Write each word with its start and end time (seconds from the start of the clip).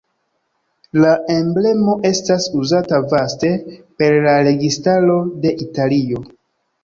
La 1.01 1.09
emblemo 1.33 1.93
estas 2.09 2.47
uzata 2.61 3.01
vaste 3.11 3.51
per 4.01 4.17
la 4.23 4.33
registaro 4.49 5.19
de 5.45 5.55
Italio. 5.67 6.25